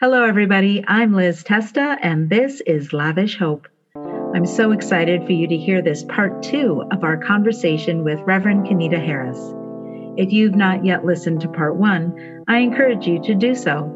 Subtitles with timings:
[0.00, 0.84] Hello, everybody.
[0.86, 3.66] I'm Liz Testa, and this is Lavish Hope.
[3.96, 8.68] I'm so excited for you to hear this part two of our conversation with Reverend
[8.68, 9.40] Kenita Harris.
[10.16, 13.92] If you've not yet listened to part one, I encourage you to do so.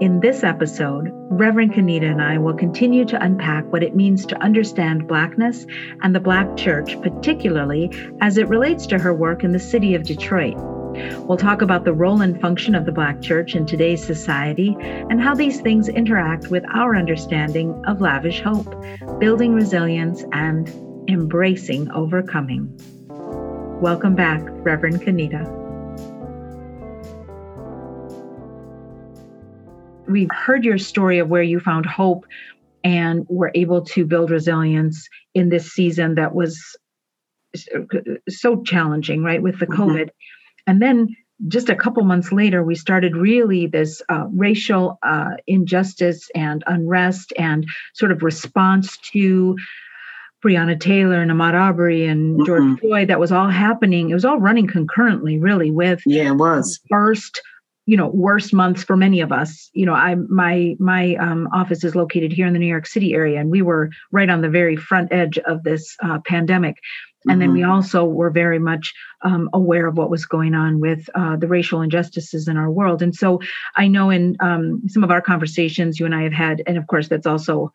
[0.00, 4.42] In this episode, Reverend Kenita and I will continue to unpack what it means to
[4.42, 5.64] understand Blackness
[6.02, 7.88] and the Black Church, particularly
[8.20, 10.73] as it relates to her work in the city of Detroit.
[10.94, 15.20] We'll talk about the role and function of the Black church in today's society and
[15.20, 18.72] how these things interact with our understanding of lavish hope,
[19.18, 20.68] building resilience, and
[21.08, 22.72] embracing overcoming.
[23.80, 25.50] Welcome back, Reverend Kenita.
[30.06, 32.24] We've heard your story of where you found hope
[32.84, 36.76] and were able to build resilience in this season that was
[38.28, 39.82] so challenging, right, with the mm-hmm.
[40.66, 41.14] And then
[41.48, 47.32] just a couple months later, we started really this uh, racial uh, injustice and unrest
[47.36, 49.56] and sort of response to
[50.44, 52.44] Breonna Taylor and Ahmaud Arbery and mm-hmm.
[52.44, 53.08] George Floyd.
[53.08, 54.10] That was all happening.
[54.10, 57.40] It was all running concurrently, really, with yeah, it was first
[57.86, 61.84] you know worst months for many of us you know i my my um, office
[61.84, 64.48] is located here in the new york city area and we were right on the
[64.48, 66.76] very front edge of this uh, pandemic
[67.28, 67.70] and then we mm-hmm.
[67.70, 71.80] also were very much um, aware of what was going on with uh, the racial
[71.80, 73.02] injustices in our world.
[73.02, 73.40] And so
[73.76, 76.86] I know in um, some of our conversations you and I have had, and of
[76.86, 77.72] course, that's also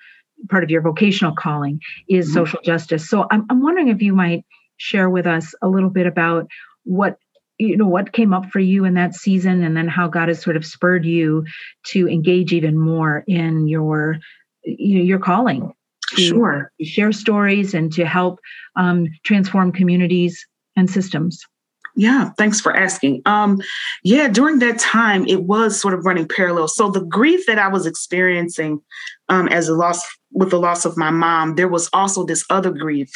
[0.50, 2.34] part of your vocational calling is mm-hmm.
[2.36, 3.10] social justice.
[3.10, 4.46] So I'm, I'm wondering if you might
[4.78, 6.48] share with us a little bit about
[6.84, 7.18] what
[7.58, 10.42] you know what came up for you in that season and then how god has
[10.42, 11.46] sort of spurred you
[11.86, 14.18] to engage even more in your
[14.64, 15.74] you know, your calling
[16.16, 16.72] to sure.
[16.82, 18.40] share stories and to help
[18.76, 21.44] um, transform communities and systems.
[21.96, 23.22] Yeah, thanks for asking.
[23.26, 23.62] Um,
[24.04, 26.68] yeah, during that time, it was sort of running parallel.
[26.68, 28.82] So the grief that I was experiencing
[29.28, 30.02] um, as a loss
[30.32, 33.12] with the loss of my mom, there was also this other grief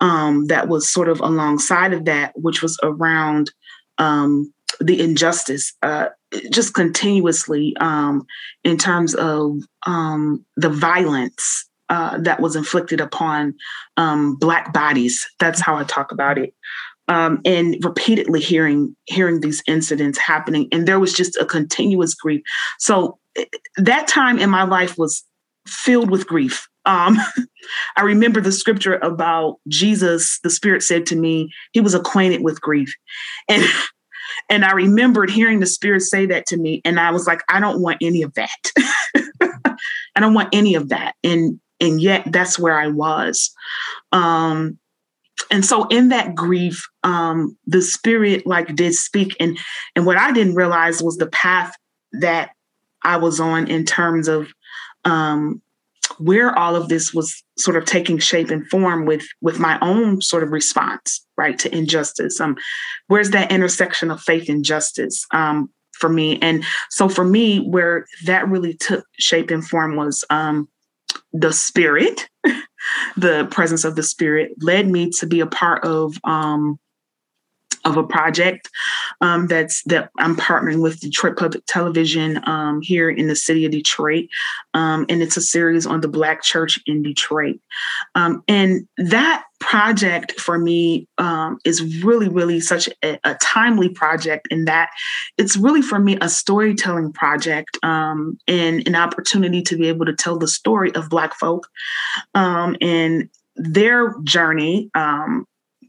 [0.00, 3.50] um, that was sort of alongside of that, which was around
[3.98, 6.08] um, the injustice, uh,
[6.50, 8.26] just continuously um,
[8.62, 9.56] in terms of
[9.86, 13.54] um, the violence uh, that was inflicted upon
[13.96, 15.26] um, black bodies.
[15.38, 16.54] That's how I talk about it.
[17.08, 22.40] Um, and repeatedly hearing hearing these incidents happening, and there was just a continuous grief.
[22.78, 23.44] So eh,
[23.76, 25.22] that time in my life was
[25.66, 26.66] filled with grief.
[26.86, 27.18] Um,
[27.96, 30.38] I remember the scripture about Jesus.
[30.42, 32.94] The Spirit said to me, He was acquainted with grief,
[33.50, 33.62] and
[34.48, 37.60] and I remembered hearing the Spirit say that to me, and I was like, I
[37.60, 38.72] don't want any of that.
[40.16, 41.14] I don't want any of that.
[41.22, 43.50] And and yet that's where I was.
[44.12, 44.78] Um,
[45.50, 49.58] and so in that grief, um, the spirit like did speak, and
[49.96, 51.74] and what I didn't realize was the path
[52.20, 52.50] that
[53.02, 54.48] I was on in terms of
[55.04, 55.60] um,
[56.18, 60.20] where all of this was sort of taking shape and form with with my own
[60.20, 62.56] sort of response right to injustice um
[63.08, 68.06] where's that intersection of faith and justice um for me and so for me where
[68.26, 70.68] that really took shape and form was um
[71.32, 72.28] the spirit,
[73.16, 76.78] the presence of the spirit led me to be a part of um,
[77.84, 78.70] of a project
[79.20, 83.72] um, that's that I'm partnering with Detroit Public Television um, here in the city of
[83.72, 84.26] Detroit,
[84.74, 87.58] um, and it's a series on the Black Church in Detroit.
[88.14, 94.46] Um, and that project for me um, is really, really such a, a, timely project
[94.50, 94.90] in that
[95.38, 100.12] it's really for me a storytelling project um, and an opportunity to be able to
[100.12, 101.68] tell the story of Black folk
[102.34, 104.90] and their journey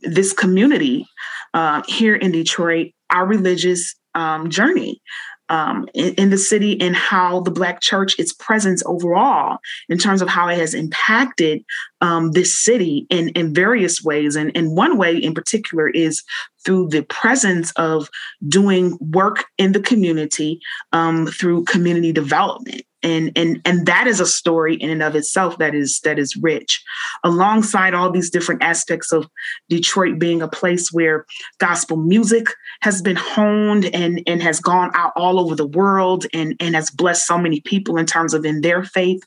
[0.05, 1.05] this community
[1.53, 5.01] uh, here in Detroit, our religious um, journey
[5.49, 10.21] um, in, in, the city and how the Black church, its presence overall, in terms
[10.21, 11.63] of how it has impacted
[12.01, 14.35] um, this city in, in various ways.
[14.35, 16.23] And, and one way in particular is
[16.65, 18.09] through the presence of
[18.47, 20.59] doing work in the community
[20.93, 25.59] um, through community development and and and that is a story in and of itself
[25.59, 26.83] that is that is rich.
[27.23, 29.29] Alongside all these different aspects of
[29.69, 31.25] detroit being a place where
[31.59, 32.47] gospel music
[32.81, 36.89] has been honed and and has gone out all over the world and and has
[36.89, 39.21] blessed so many people in terms of in their faith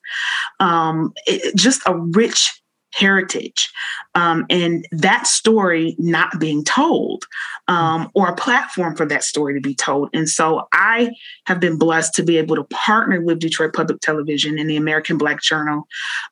[0.58, 2.60] um it, just a rich
[2.92, 3.70] heritage
[4.14, 7.24] um, and that story not being told
[7.68, 10.08] um, or a platform for that story to be told.
[10.14, 11.10] And so I
[11.46, 15.18] have been blessed to be able to partner with Detroit Public Television and the American
[15.18, 15.86] Black Journal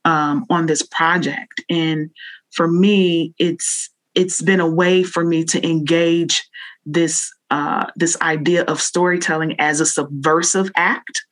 [0.05, 1.63] um, on this project.
[1.69, 2.11] And
[2.51, 6.49] for me, it's it's been a way for me to engage
[6.87, 11.25] this uh, this idea of storytelling as a subversive act,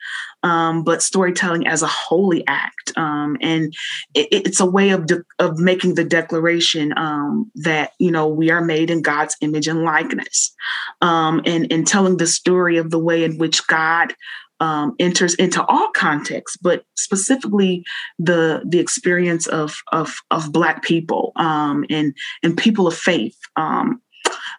[0.42, 3.74] um, but storytelling as a holy act, um, and
[4.14, 8.50] it, it's a way of de- of making the declaration um, that you know we
[8.50, 10.54] are made in God's image and likeness,
[11.00, 14.14] um, and and telling the story of the way in which God
[14.60, 17.84] um, enters into all contexts, but specifically
[18.18, 23.36] the the experience of of, of Black people um, and and people of faith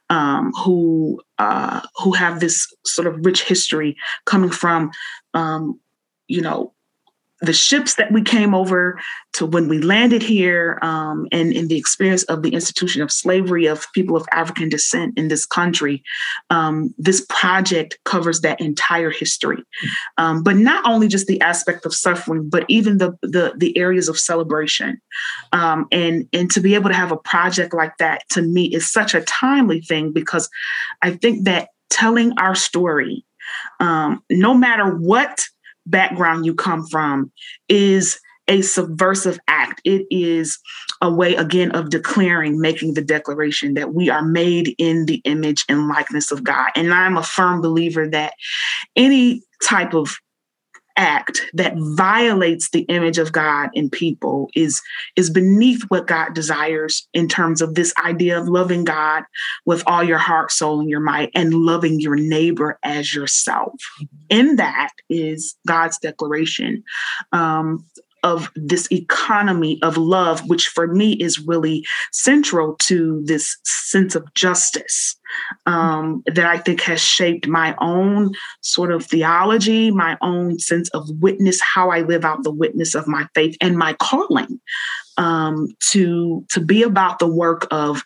[0.10, 4.92] um, who uh, who have this sort of rich history coming from
[5.34, 5.80] um,
[6.28, 6.74] you know
[7.42, 9.00] the ships that we came over
[9.34, 13.66] to when we landed here um, and in the experience of the institution of slavery
[13.66, 16.02] of people of African descent in this country,
[16.50, 19.62] um, this project covers that entire history.
[20.18, 24.08] Um, but not only just the aspect of suffering, but even the the, the areas
[24.08, 25.02] of celebration.
[25.52, 28.90] Um, and, and to be able to have a project like that to me is
[28.90, 30.50] such a timely thing because
[31.02, 33.26] I think that telling our story,
[33.80, 35.46] um, no matter what
[35.86, 37.32] background you come from
[37.70, 39.82] is a subversive act.
[39.86, 40.60] It is
[41.02, 45.66] a way, again, of declaring, making the declaration that we are made in the image
[45.68, 46.70] and likeness of God.
[46.76, 48.34] And I'm a firm believer that
[48.96, 50.18] any type of
[50.98, 54.82] act that violates the image of God in people is
[55.16, 59.24] is beneath what God desires in terms of this idea of loving God
[59.66, 63.74] with all your heart, soul, and your might, and loving your neighbor as yourself.
[64.30, 66.84] In that is God's declaration
[67.32, 67.86] um,
[68.26, 74.34] of this economy of love, which for me is really central to this sense of
[74.34, 75.16] justice
[75.68, 78.32] um, that I think has shaped my own
[78.62, 83.08] sort of theology, my own sense of witness, how I live out the witness of
[83.08, 84.60] my faith and my calling
[85.18, 88.04] um, to to be about the work of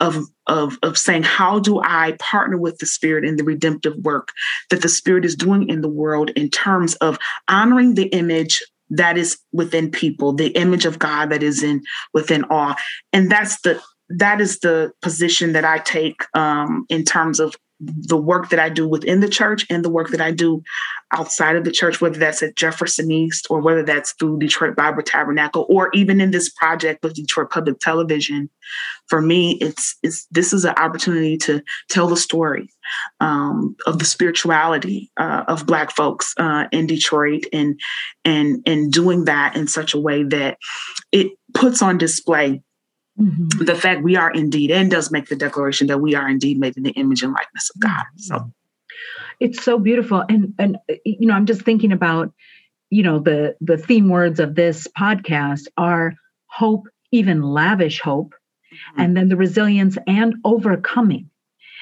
[0.00, 4.30] of, of, of saying, how do I partner with the Spirit in the redemptive work
[4.70, 7.18] that the Spirit is doing in the world in terms of
[7.48, 11.82] honoring the image that is within people, the image of God that is in
[12.12, 12.74] within all.
[13.12, 18.16] And that's the that is the position that I take um, in terms of the
[18.16, 20.62] work that I do within the church and the work that I do
[21.12, 25.02] outside of the church, whether that's at Jefferson East or whether that's through Detroit Bible
[25.02, 28.50] Tabernacle or even in this project with Detroit Public Television.
[29.08, 32.68] For me, it's it's this is an opportunity to tell the story
[33.18, 37.80] um, of the spirituality uh, of Black folks uh, in Detroit, and
[38.24, 40.58] and and doing that in such a way that
[41.10, 42.62] it puts on display
[43.20, 43.64] mm-hmm.
[43.64, 46.76] the fact we are indeed and does make the declaration that we are indeed made
[46.76, 48.04] in the image and likeness of God.
[48.16, 48.52] So
[49.38, 50.24] it's so beautiful.
[50.28, 52.32] And and you know, I'm just thinking about,
[52.90, 56.14] you know, the the theme words of this podcast are
[56.46, 58.34] hope, even lavish hope,
[58.72, 59.00] mm-hmm.
[59.00, 61.29] and then the resilience and overcoming.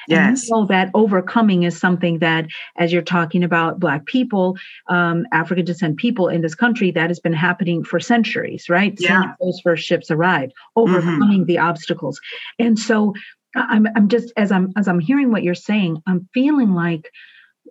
[0.09, 0.49] Yes.
[0.51, 2.47] And that overcoming is something that,
[2.77, 4.57] as you're talking about Black people,
[4.89, 8.97] um, African descent people in this country, that has been happening for centuries, right?
[8.99, 9.23] Yeah.
[9.23, 11.45] Since those first ships arrived, overcoming mm-hmm.
[11.45, 12.21] the obstacles.
[12.59, 13.15] And so
[13.55, 17.11] I'm, I'm just, as I'm, as I'm hearing what you're saying, I'm feeling like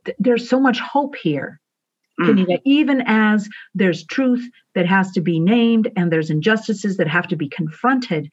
[0.06, 1.60] th- there's so much hope here.
[2.20, 2.60] Mm.
[2.66, 4.44] even as there's truth
[4.74, 8.32] that has to be named and there's injustices that have to be confronted,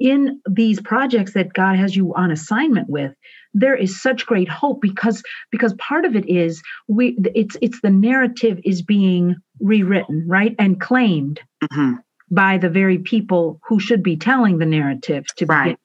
[0.00, 3.14] in these projects that God has you on assignment with,
[3.52, 7.90] there is such great hope because because part of it is we it's it's the
[7.90, 10.56] narrative is being rewritten, right?
[10.58, 11.94] And claimed mm-hmm.
[12.30, 15.64] by the very people who should be telling the narrative to right.
[15.64, 15.78] begin.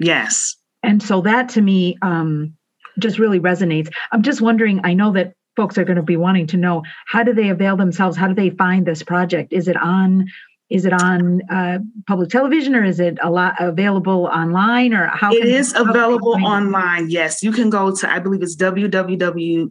[0.00, 0.56] Yes.
[0.82, 2.54] And so that to me um
[2.98, 3.88] just really resonates.
[4.12, 7.22] I'm just wondering, I know that folks are going to be wanting to know how
[7.24, 8.16] do they avail themselves?
[8.16, 9.52] How do they find this project?
[9.52, 10.26] Is it on
[10.70, 15.32] is it on uh, public television or is it a lot available online or how
[15.32, 17.42] it is available online yes.
[17.42, 19.70] You can go to i believe it's www.dptv.com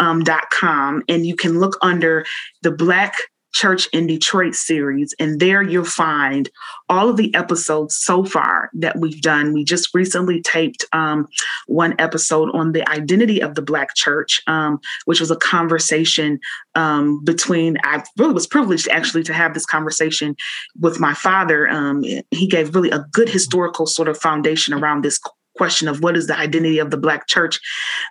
[0.00, 2.24] um, and you can look under
[2.62, 3.14] the black
[3.54, 5.14] Church in Detroit series.
[5.18, 6.50] And there you'll find
[6.88, 9.54] all of the episodes so far that we've done.
[9.54, 11.28] We just recently taped um,
[11.66, 16.40] one episode on the identity of the Black church, um, which was a conversation
[16.74, 20.34] um, between, I really was privileged actually to have this conversation
[20.78, 21.68] with my father.
[21.68, 25.20] Um, he gave really a good historical sort of foundation around this
[25.56, 27.60] question of what is the identity of the black church.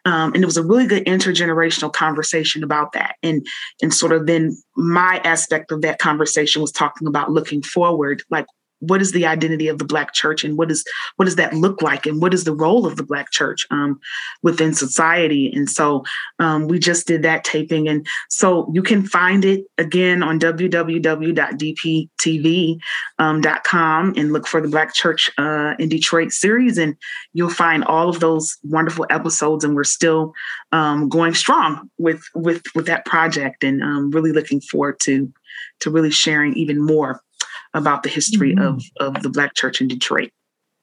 [0.05, 3.15] Um, and it was a really good intergenerational conversation about that.
[3.23, 3.45] And
[3.81, 8.45] and sort of then my aspect of that conversation was talking about looking forward like
[8.87, 10.83] what is the identity of the black church and what is
[11.15, 13.99] what does that look like and what is the role of the black church um,
[14.41, 15.51] within society?
[15.53, 16.03] And so
[16.39, 17.87] um, we just did that taping.
[17.87, 20.93] And so you can find it again on www.dptv.com
[24.05, 26.77] um, and look for the black church uh, in detroit series.
[26.77, 26.95] And
[27.33, 29.63] you'll find all of those wonderful episodes.
[29.63, 30.33] And we're still
[30.71, 33.63] um, going strong with with with that project.
[33.63, 35.31] And um, really looking forward to
[35.79, 37.21] to really sharing even more
[37.73, 38.77] about the history mm-hmm.
[39.01, 40.31] of, of the Black church in Detroit.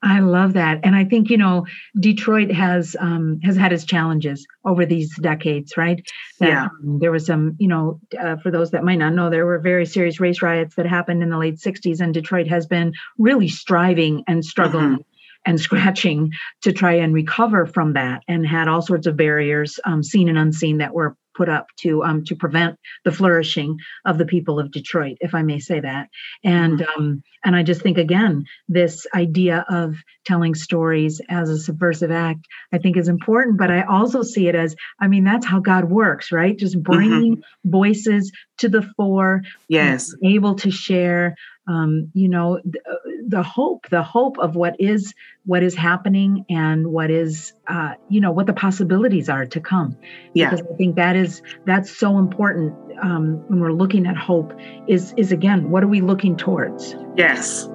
[0.02, 1.66] I love that, and I think you know
[1.98, 6.02] Detroit has um, has had its challenges over these decades, right?
[6.38, 6.64] That, yeah.
[6.64, 9.58] Um, there was some, you know, uh, for those that might not know, there were
[9.58, 13.48] very serious race riots that happened in the late '60s, and Detroit has been really
[13.48, 14.92] striving and struggling.
[14.92, 15.02] Mm-hmm.
[15.46, 16.32] And scratching
[16.64, 20.36] to try and recover from that, and had all sorts of barriers, um, seen and
[20.36, 24.70] unseen, that were put up to um, to prevent the flourishing of the people of
[24.70, 26.08] Detroit, if I may say that.
[26.44, 27.00] And mm-hmm.
[27.00, 29.96] um, and I just think again, this idea of
[30.26, 33.58] telling stories as a subversive act, I think is important.
[33.58, 36.56] But I also see it as, I mean, that's how God works, right?
[36.56, 36.92] Just mm-hmm.
[36.92, 37.70] bringing mm-hmm.
[37.70, 39.42] voices to the fore.
[39.68, 41.34] Yes, able to share
[41.70, 42.80] um, you know the,
[43.28, 45.14] the, hope the hope of what is
[45.46, 49.96] what is happening and what is uh, you know what the possibilities are to come.
[50.34, 50.50] Yeah.
[50.50, 54.52] Because i think that is that's so important um, when we're looking at hope
[54.88, 56.96] is is again what are we looking towards?
[57.16, 57.68] Yes.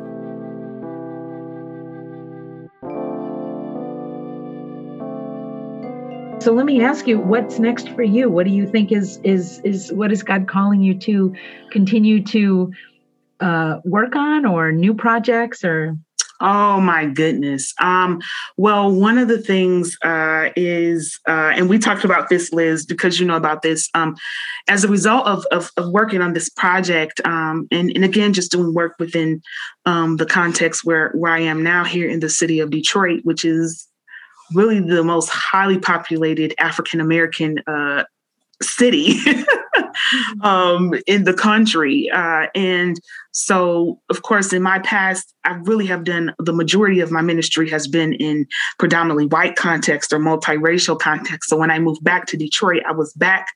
[6.42, 8.30] So let me ask you what's next for you?
[8.30, 11.34] What do you think is is is what is god calling you to
[11.72, 12.74] continue to
[13.40, 15.98] uh, work on or new projects or?
[16.42, 17.74] Oh my goodness.
[17.80, 18.22] Um,
[18.58, 23.20] well, one of the things uh, is, uh, and we talked about this, Liz, because
[23.20, 23.90] you know about this.
[23.94, 24.18] Um,
[24.68, 28.52] as a result of, of, of working on this project, um, and, and again, just
[28.52, 29.42] doing work within
[29.86, 33.46] um, the context where where I am now here in the city of Detroit, which
[33.46, 33.88] is
[34.54, 38.04] really the most highly populated African American uh,
[38.62, 39.20] city
[40.42, 42.10] um, in the country.
[42.10, 43.00] Uh, and
[43.38, 47.70] so, of course, in my past, I really have done the majority of my ministry
[47.70, 48.48] has been in
[48.80, 51.50] predominantly white context or multiracial context.
[51.50, 53.50] So when I moved back to Detroit, I was back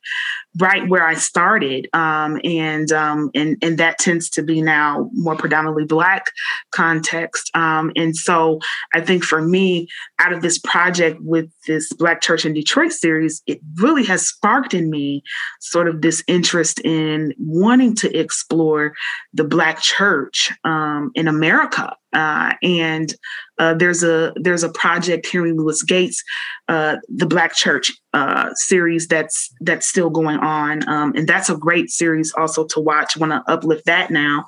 [0.59, 5.37] right where I started, um, and um, and and that tends to be now more
[5.37, 6.25] predominantly black
[6.71, 7.49] context.
[7.55, 8.59] Um, and so
[8.93, 9.87] I think for me,
[10.19, 14.73] out of this project with this Black Church in Detroit series, it really has sparked
[14.73, 15.23] in me
[15.61, 18.93] sort of this interest in wanting to explore
[19.33, 21.95] the Black church um, in America.
[22.11, 23.13] Uh, and
[23.59, 26.23] uh, there's a there's a project Henry Louis Gates,
[26.67, 31.57] uh, the Black Church uh, series that's that's still going on, um, and that's a
[31.57, 33.15] great series also to watch.
[33.15, 34.45] Want to uplift that now,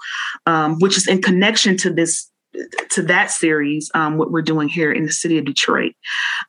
[0.47, 2.31] um, which is in connection to this
[2.89, 5.93] to that series, um, what we're doing here in the city of Detroit.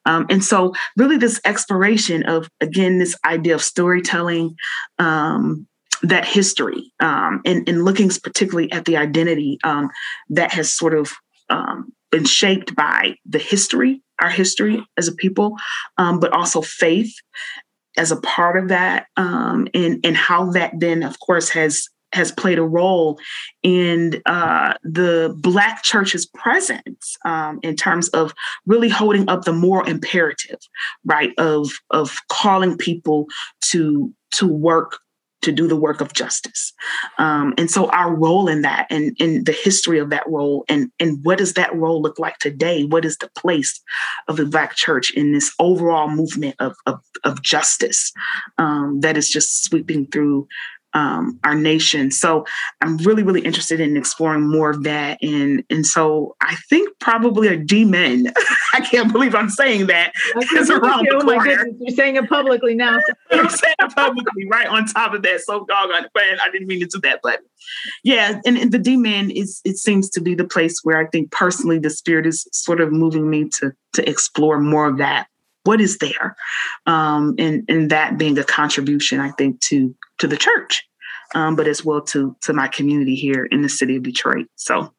[0.05, 4.57] Um, and so, really, this exploration of, again, this idea of storytelling,
[4.99, 5.67] um,
[6.03, 9.89] that history, um, and, and looking particularly at the identity um,
[10.31, 11.13] that has sort of
[11.49, 15.57] um, been shaped by the history, our history as a people,
[15.97, 17.15] but also faith
[17.99, 22.59] as a part of that, and, and how that then, of course, has has played
[22.59, 23.19] a role
[23.63, 28.33] in uh, the Black church's presence um, in terms of
[28.67, 30.59] really holding up the moral imperative,
[31.05, 33.27] right, of of calling people
[33.71, 34.99] to to work
[35.43, 36.73] to do the work of justice.
[37.19, 40.91] Um, and so our role in that and in the history of that role and,
[40.99, 42.85] and what does that role look like today?
[42.85, 43.81] What is the place
[44.29, 48.13] of the Black church in this overall movement of, of, of justice
[48.59, 50.47] um, that is just sweeping through
[50.95, 52.11] um, our nation.
[52.11, 52.45] So
[52.81, 55.19] I'm really, really interested in exploring more of that.
[55.23, 58.33] And and so I think probably a DMin.
[58.75, 60.13] I can't believe I'm saying that.
[60.37, 61.37] It's around the oh corner.
[61.37, 62.99] My goodness, you're saying it publicly now.
[63.31, 65.41] I'm saying it publicly, right on top of that.
[65.41, 67.21] So doggone, but I didn't mean to do that.
[67.23, 67.41] But
[68.05, 71.31] yeah, and, and the DMin is it seems to be the place where I think
[71.31, 75.27] personally the spirit is sort of moving me to to explore more of that
[75.65, 76.37] what is there
[76.87, 80.85] um, and and that being a contribution i think to to the church
[81.35, 84.47] um, but as well to to my community here in the city of detroit.
[84.57, 84.93] So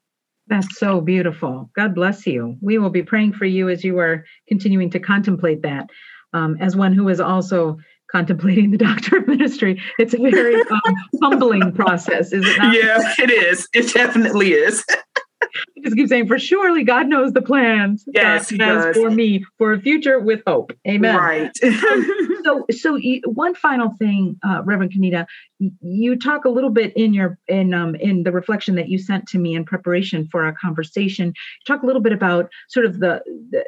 [0.47, 1.69] that's so beautiful.
[1.75, 2.57] God bless you.
[2.61, 5.89] We will be praying for you as you are continuing to contemplate that.
[6.33, 7.77] Um, as one who is also
[8.11, 12.75] contemplating the doctor of ministry it's a very um, humbling process is it not?
[12.75, 13.67] Yeah it is.
[13.73, 14.85] It definitely is
[15.83, 18.03] just keep saying, for surely God knows the plans.
[18.07, 20.73] Yes, God has for me for a future with hope.
[20.87, 21.15] Amen.
[21.15, 21.51] Right.
[22.43, 25.25] so, so one final thing, uh, Reverend Kenita,
[25.81, 29.27] you talk a little bit in your in um in the reflection that you sent
[29.29, 31.33] to me in preparation for our conversation.
[31.65, 33.21] Talk a little bit about sort of the,
[33.51, 33.63] the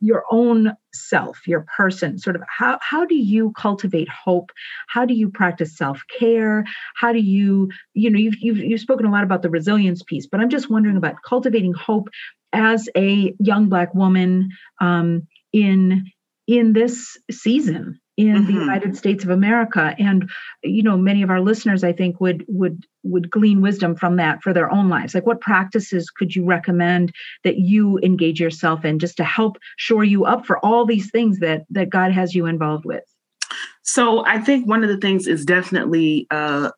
[0.00, 2.18] your own self, your person.
[2.18, 4.50] Sort of how how do you cultivate hope?
[4.88, 6.64] How do you practice self care?
[6.96, 10.26] How do you you know you've, you've you've spoken a lot about the resilience piece,
[10.26, 12.08] but I'm just wondering about cultivating hope
[12.52, 14.48] as a young black woman
[14.80, 16.04] um, in
[16.46, 18.46] in this season in mm-hmm.
[18.46, 19.94] the United States of America.
[19.98, 20.30] And
[20.62, 24.42] you know, many of our listeners, I think, would would would glean wisdom from that
[24.42, 25.14] for their own lives.
[25.14, 27.12] Like, what practices could you recommend
[27.44, 31.38] that you engage yourself in, just to help shore you up for all these things
[31.38, 33.04] that that God has you involved with?
[33.82, 36.26] So, I think one of the things is definitely.
[36.30, 36.70] Uh,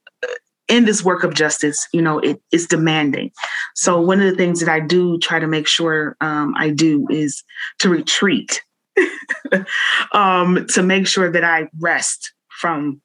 [0.69, 3.31] in this work of justice, you know, it is demanding.
[3.75, 7.07] So one of the things that I do try to make sure um, I do
[7.11, 7.43] is
[7.81, 8.63] to retreat
[10.13, 13.01] um, to make sure that I rest from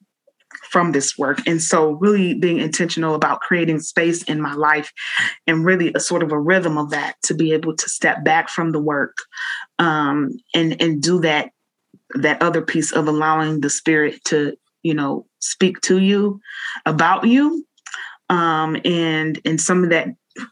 [0.69, 1.39] from this work.
[1.47, 4.91] And so really being intentional about creating space in my life
[5.45, 8.49] and really a sort of a rhythm of that to be able to step back
[8.49, 9.17] from the work
[9.79, 11.51] um, and and do that
[12.15, 16.39] that other piece of allowing the spirit to you know speak to you
[16.85, 17.65] about you
[18.29, 20.07] um, and and some of that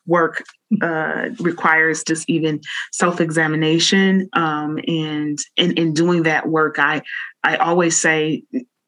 [0.05, 0.43] work
[0.81, 2.59] uh, requires just even
[2.91, 7.01] self-examination um, and in, in doing that work i
[7.43, 8.43] i always say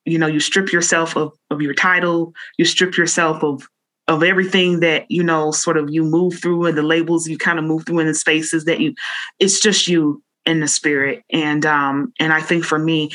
[0.06, 3.68] you know you strip yourself of, of your title you strip yourself of
[4.08, 7.60] of everything that you know sort of you move through and the labels you kind
[7.60, 8.94] of move through in the spaces that you
[9.40, 11.24] it's just you in the spirit.
[11.32, 13.12] And um and i think for me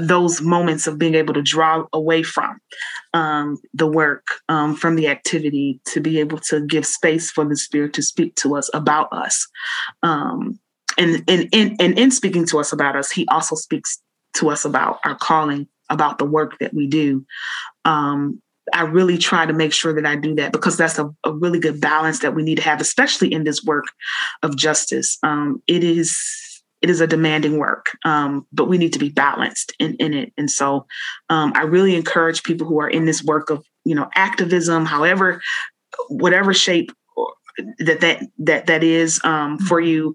[0.00, 2.60] those moments of being able to draw away from
[3.14, 7.56] um, the work, um, from the activity, to be able to give space for the
[7.56, 9.46] Spirit to speak to us about us.
[10.02, 10.58] Um,
[10.98, 14.00] and, and, and, and in speaking to us about us, He also speaks
[14.34, 17.24] to us about our calling, about the work that we do.
[17.84, 18.40] Um,
[18.72, 21.58] I really try to make sure that I do that because that's a, a, really
[21.58, 23.86] good balance that we need to have, especially in this work
[24.44, 25.18] of justice.
[25.24, 26.49] Um, it is
[26.82, 30.32] it is a demanding work, um, but we need to be balanced in, in it.
[30.36, 30.86] And so
[31.28, 35.40] um, I really encourage people who are in this work of, you know, activism, however,
[36.08, 36.92] whatever shape
[37.78, 40.14] that that that that is um, for you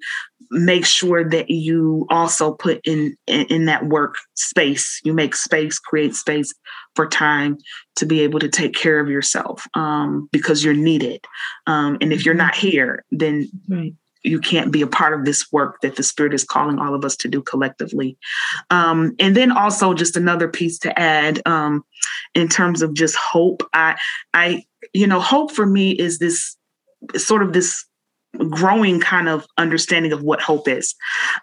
[0.52, 5.78] make sure that you also put in, in, in that work space you make space
[5.78, 6.54] create space
[6.96, 7.58] for time
[7.96, 11.24] to be able to take care of yourself um, because you're needed
[11.68, 12.46] um, and if you're mm-hmm.
[12.46, 13.94] not here then right
[14.26, 17.06] you can't be a part of this work that the spirit is calling all of
[17.06, 18.18] us to do collectively.
[18.70, 21.84] Um, and then also just another piece to add um,
[22.34, 23.64] in terms of just hope.
[23.74, 23.96] I
[24.34, 26.56] i you know hope for me is this
[27.16, 27.86] sort of this
[28.50, 30.96] growing kind of understanding of what hope is.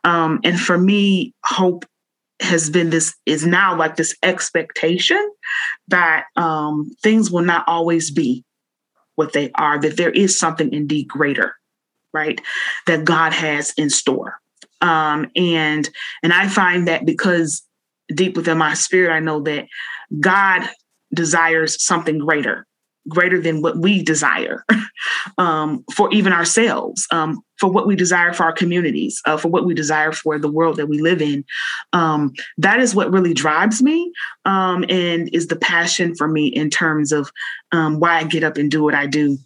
[0.05, 1.85] Um, and for me hope
[2.41, 5.31] has been this is now like this expectation
[5.89, 8.45] that um, things will not always be
[9.15, 11.55] what they are that there is something indeed greater
[12.13, 12.41] right,
[12.87, 14.39] that God has in store.
[14.81, 15.89] Um, and
[16.23, 17.63] and I find that because
[18.15, 19.67] deep within my spirit, I know that
[20.21, 20.69] God
[21.15, 22.67] desires something greater,
[23.09, 24.65] greater than what we desire
[25.39, 29.65] um, for even ourselves, um, for what we desire for our communities, uh, for what
[29.65, 31.45] we desire for the world that we live in.
[31.93, 34.13] Um, that is what really drives me
[34.45, 37.31] um, and is the passion for me in terms of
[37.73, 39.39] um, why I get up and do what I do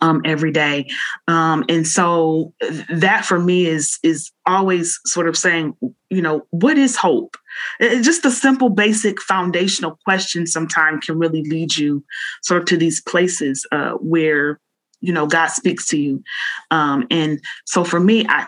[0.00, 0.88] um, every day.
[1.26, 2.52] Um, and so
[2.88, 5.76] that for me is is always sort of saying,
[6.10, 7.36] you know, what is hope?
[7.80, 12.04] It, just a simple, basic, foundational question sometimes can really lead you
[12.42, 14.60] sort of to these places uh, where
[15.00, 16.22] you know God speaks to you.
[16.70, 18.46] Um, and so for me, I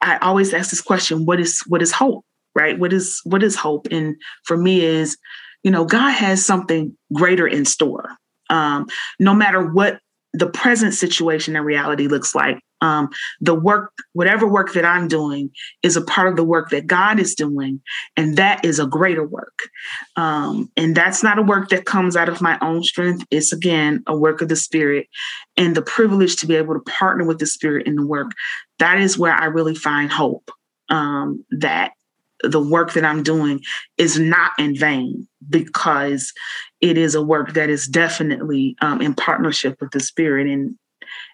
[0.00, 2.24] I always ask this question: What is what is hope?
[2.54, 2.78] Right?
[2.78, 3.88] What is what is hope?
[3.90, 5.16] And for me is,
[5.64, 8.16] you know, God has something greater in store.
[8.50, 8.86] Um,
[9.18, 10.00] no matter what
[10.34, 12.58] the present situation and reality looks like.
[12.80, 13.08] Um,
[13.40, 15.50] the work, whatever work that I'm doing,
[15.82, 17.80] is a part of the work that God is doing,
[18.16, 19.58] and that is a greater work.
[20.16, 23.24] Um, and that's not a work that comes out of my own strength.
[23.30, 25.06] It's again a work of the Spirit,
[25.56, 28.32] and the privilege to be able to partner with the Spirit in the work.
[28.80, 30.50] That is where I really find hope.
[30.90, 31.92] Um, that
[32.48, 33.60] the work that I'm doing
[33.98, 36.32] is not in vain because
[36.80, 40.46] it is a work that is definitely um, in partnership with the Spirit.
[40.46, 40.76] And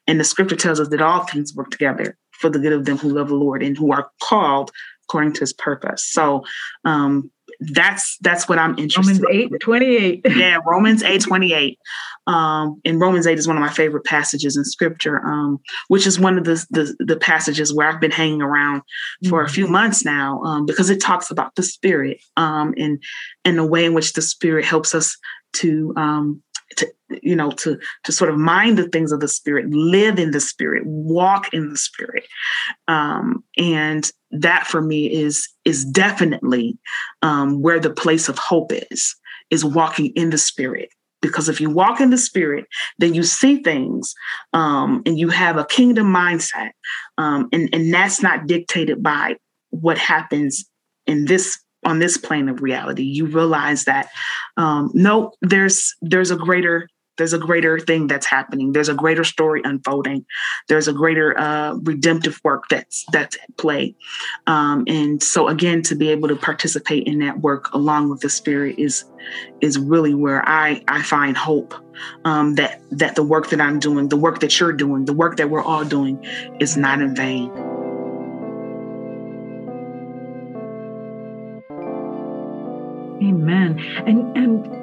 [0.06, 2.98] and the Scripture tells us that all things work together for the good of them
[2.98, 4.70] who love the Lord and who are called
[5.04, 6.04] according to His purpose.
[6.04, 6.44] So
[6.84, 9.16] um, that's that's what I'm interested.
[9.16, 9.22] In.
[9.22, 10.20] Romans eight twenty eight.
[10.24, 11.78] yeah, Romans eight twenty eight.
[12.26, 16.20] Um, and Romans eight is one of my favorite passages in Scripture, um, which is
[16.20, 18.82] one of the, the, the passages where I've been hanging around
[19.28, 19.50] for mm-hmm.
[19.50, 23.02] a few months now, um, because it talks about the Spirit um, and
[23.44, 25.16] and the way in which the Spirit helps us
[25.54, 26.42] to um,
[26.76, 26.90] to
[27.22, 30.40] you know to to sort of mind the things of the spirit live in the
[30.40, 32.26] spirit walk in the spirit.
[32.88, 36.78] Um, and that for me is is definitely
[37.22, 39.14] um, where the place of hope is
[39.50, 40.90] is walking in the spirit.
[41.22, 42.66] Because if you walk in the spirit
[42.98, 44.14] then you see things
[44.52, 46.70] um, and you have a kingdom mindset
[47.18, 49.36] um, and and that's not dictated by
[49.70, 50.64] what happens
[51.06, 53.02] in this on this plane of reality.
[53.02, 54.08] You realize that
[54.56, 56.88] um, no there's there's a greater
[57.20, 58.72] there's a greater thing that's happening.
[58.72, 60.24] There's a greater story unfolding.
[60.68, 63.94] There's a greater uh, redemptive work that's that's at play.
[64.46, 68.30] Um, and so again to be able to participate in that work along with the
[68.30, 69.04] spirit is
[69.60, 71.74] is really where i i find hope
[72.24, 75.36] um, that that the work that i'm doing the work that you're doing the work
[75.36, 76.24] that we're all doing
[76.58, 77.50] is not in vain.
[83.22, 83.78] Amen.
[84.06, 84.79] And and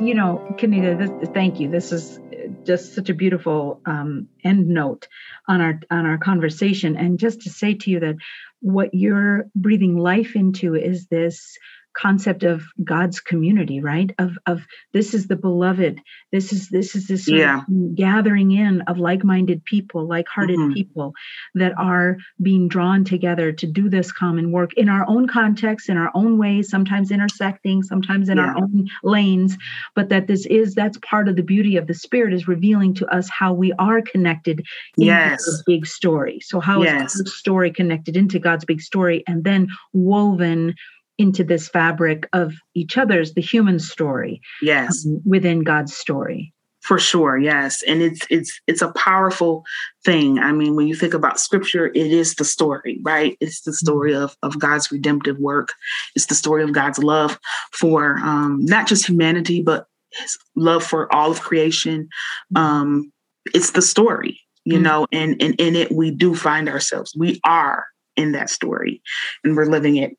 [0.00, 1.68] you know, Kenita, this, thank you.
[1.70, 2.18] This is
[2.64, 5.08] just such a beautiful um, end note
[5.46, 6.96] on our on our conversation.
[6.96, 8.16] And just to say to you that
[8.60, 11.56] what you're breathing life into is this
[11.98, 14.14] concept of God's community, right?
[14.18, 16.00] Of of this is the beloved.
[16.32, 17.62] This is this is this yeah.
[17.94, 20.72] gathering in of like-minded people, like-hearted mm-hmm.
[20.74, 21.14] people
[21.54, 25.96] that are being drawn together to do this common work in our own context, in
[25.96, 28.44] our own ways, sometimes intersecting, sometimes in yeah.
[28.44, 29.56] our own lanes,
[29.94, 33.06] but that this is that's part of the beauty of the spirit is revealing to
[33.08, 34.64] us how we are connected
[34.96, 35.44] yes.
[35.44, 36.38] the big story.
[36.40, 37.14] So how yes.
[37.14, 40.74] is God's story connected into God's big story and then woven
[41.18, 45.04] into this fabric of each other's the human story yes.
[45.06, 46.54] um, within god's story.
[46.80, 47.82] For sure yes.
[47.82, 49.64] And it's it's it's a powerful
[50.04, 50.38] thing.
[50.38, 53.36] I mean when you think about scripture it is the story right?
[53.40, 54.22] It's the story mm-hmm.
[54.22, 55.74] of of god's redemptive work.
[56.14, 57.38] It's the story of god's love
[57.72, 62.08] for um not just humanity but his love for all of creation.
[62.54, 62.56] Mm-hmm.
[62.56, 63.12] um
[63.54, 64.84] it's the story you mm-hmm.
[64.84, 67.12] know and and in it we do find ourselves.
[67.14, 69.02] We are in that story
[69.42, 70.16] and we're living it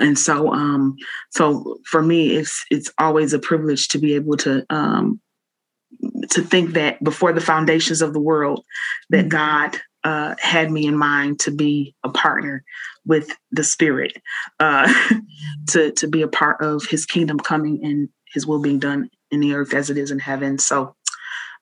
[0.00, 0.96] and so um
[1.30, 5.20] so for me it's it's always a privilege to be able to um
[6.30, 8.64] to think that before the foundations of the world
[9.10, 9.28] that mm-hmm.
[9.28, 12.64] god uh had me in mind to be a partner
[13.04, 14.16] with the spirit
[14.60, 14.92] uh
[15.68, 19.40] to to be a part of his kingdom coming and his will being done in
[19.40, 20.58] the earth as it is in heaven.
[20.58, 20.94] So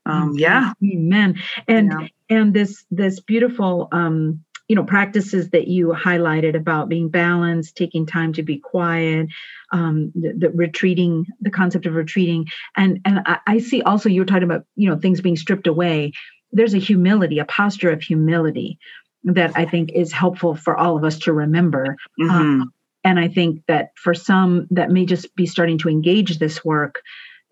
[0.07, 0.73] um yeah.
[0.85, 1.41] Amen.
[1.69, 7.75] And and this this beautiful um you know practices that you highlighted about being balanced
[7.75, 9.27] taking time to be quiet
[9.73, 12.47] um, the, the, retreating the concept of retreating.
[12.77, 16.13] And and I, I see also you're talking about you know things being stripped away.
[16.53, 18.79] There's a humility a posture of humility
[19.25, 21.97] that i think is helpful for all of us to remember.
[22.21, 22.31] Mm-hmm.
[22.31, 26.65] um, and i think that for some that may just be starting to engage this
[26.65, 27.03] work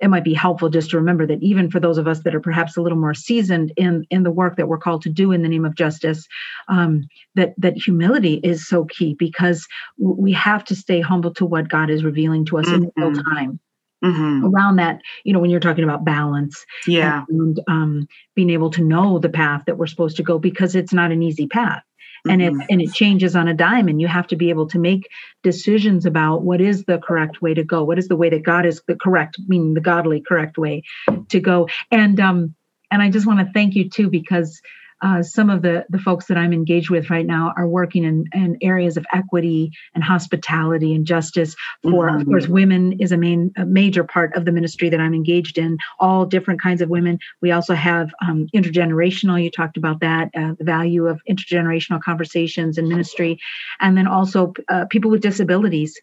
[0.01, 2.41] it might be helpful just to remember that even for those of us that are
[2.41, 5.43] perhaps a little more seasoned in in the work that we're called to do in
[5.43, 6.27] the name of justice
[6.69, 9.67] um, that that humility is so key because
[9.99, 12.85] we have to stay humble to what god is revealing to us mm-hmm.
[12.85, 13.61] in real time
[14.05, 14.45] mm-hmm.
[14.47, 18.83] around that you know when you're talking about balance yeah and um, being able to
[18.83, 21.83] know the path that we're supposed to go because it's not an easy path
[22.27, 22.61] and mm-hmm.
[22.61, 25.09] it and it changes on a dime and you have to be able to make
[25.43, 28.67] decisions about what is the correct way to go what is the way that god
[28.67, 30.83] is the correct meaning the godly correct way
[31.29, 32.55] to go and um
[32.91, 34.61] and i just want to thank you too because
[35.01, 38.25] uh, some of the the folks that I'm engaged with right now are working in,
[38.33, 41.55] in areas of equity and hospitality and justice.
[41.83, 42.21] For mm-hmm.
[42.21, 45.59] of course, women is a main a major part of the ministry that I'm engaged
[45.59, 45.79] in.
[46.01, 47.19] All different kinds of women.
[47.41, 49.43] We also have um, intergenerational.
[49.43, 53.39] You talked about that, uh, the value of intergenerational conversations and ministry,
[53.81, 55.99] and then also uh, people with disabilities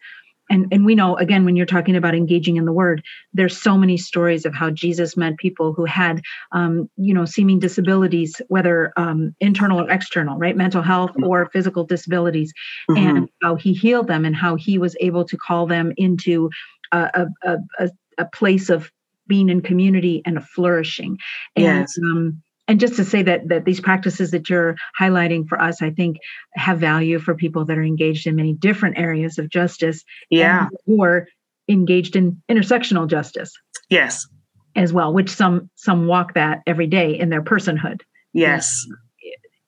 [0.50, 3.76] and and we know again when you're talking about engaging in the word there's so
[3.76, 8.92] many stories of how jesus met people who had um, you know seeming disabilities whether
[8.96, 11.24] um, internal or external right mental health mm-hmm.
[11.24, 12.52] or physical disabilities
[12.90, 13.06] mm-hmm.
[13.06, 16.50] and how he healed them and how he was able to call them into
[16.92, 18.90] a, a, a, a place of
[19.26, 21.18] being in community and a flourishing
[21.56, 21.98] and yes.
[22.04, 25.90] um, and just to say that that these practices that you're highlighting for us i
[25.90, 26.18] think
[26.54, 31.02] have value for people that are engaged in many different areas of justice yeah who
[31.02, 31.26] are
[31.68, 33.52] engaged in intersectional justice
[33.90, 34.26] yes
[34.74, 38.02] as well which some some walk that every day in their personhood
[38.32, 38.86] yes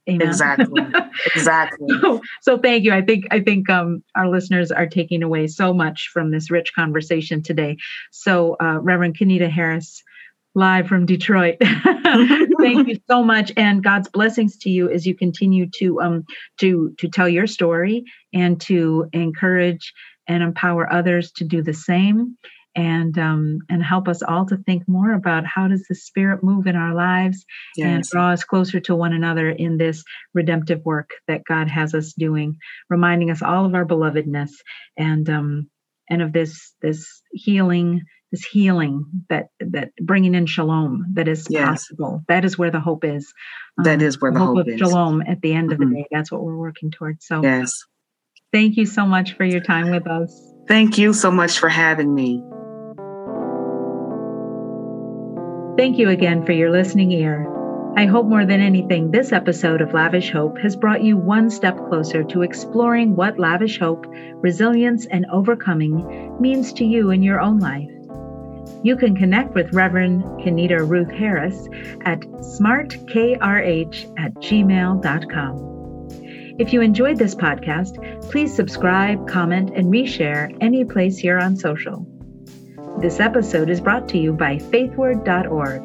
[0.08, 0.26] Amen.
[0.26, 0.82] Exactly.
[1.34, 1.88] Exactly.
[2.00, 2.92] so, so thank you.
[2.92, 6.72] I think I think um, our listeners are taking away so much from this rich
[6.74, 7.76] conversation today.
[8.12, 10.02] So, uh, Reverend Kenita Harris,
[10.58, 11.56] live from Detroit.
[11.62, 16.24] thank you so much, and God's blessings to you as you continue to um
[16.60, 19.92] to to tell your story and to encourage
[20.26, 22.36] and empower others to do the same
[22.74, 26.66] and um, and help us all to think more about how does the spirit move
[26.66, 27.44] in our lives
[27.76, 27.86] yes.
[27.86, 32.12] and draw us closer to one another in this redemptive work that God has us
[32.12, 32.56] doing,
[32.88, 34.50] reminding us all of our belovedness
[34.96, 35.70] and um,
[36.08, 41.66] and of this this healing this healing that that bringing in shalom that is yes.
[41.66, 43.32] possible that is where the hope is
[43.78, 45.72] that um, is where the hope, hope is shalom at the end mm-hmm.
[45.72, 45.94] of the mm-hmm.
[45.94, 47.84] day that's what we're working towards so yes
[48.52, 52.14] thank you so much for your time with us thank you so much for having
[52.14, 52.42] me
[55.78, 57.46] Thank you again for your listening ear.
[57.96, 61.76] I hope more than anything, this episode of Lavish Hope has brought you one step
[61.88, 64.04] closer to exploring what lavish hope,
[64.42, 67.88] resilience, and overcoming means to you in your own life.
[68.82, 71.68] You can connect with Reverend Kenita Ruth Harris
[72.02, 75.68] at smartkrh at gmail.com.
[76.58, 82.06] If you enjoyed this podcast, please subscribe, comment, and reshare any place here on social.
[83.00, 85.82] This episode is brought to you by faithward.org,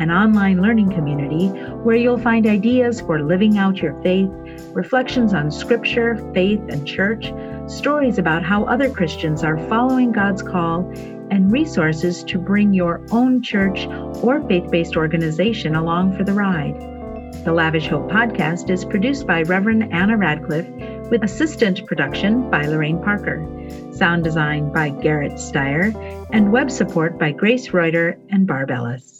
[0.00, 1.48] an online learning community
[1.84, 4.30] where you'll find ideas for living out your faith,
[4.72, 7.32] reflections on scripture, faith, and church,
[7.66, 10.90] stories about how other Christians are following God's call,
[11.30, 13.86] and resources to bring your own church
[14.22, 16.74] or faith based organization along for the ride.
[17.44, 20.68] The Lavish Hope podcast is produced by Reverend Anna Radcliffe
[21.10, 23.46] with assistant production by Lorraine Parker,
[23.92, 25.94] sound design by Garrett Steyer,
[26.32, 29.19] and web support by Grace Reuter and Barb Ellis.